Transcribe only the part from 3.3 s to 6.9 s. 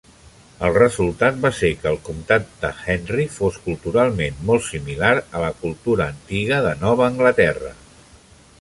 fos culturalment molt similar a la cultura antiga de